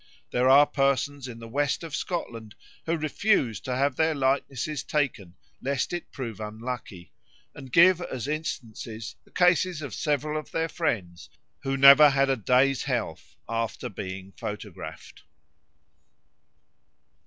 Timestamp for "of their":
10.39-10.69